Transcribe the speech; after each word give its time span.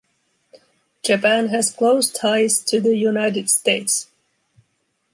Japan 1.05 1.49
has 1.49 1.69
close 1.71 2.09
ties 2.11 2.59
to 2.63 2.81
the 2.81 2.95
United 2.97 3.51
States. 3.51 4.07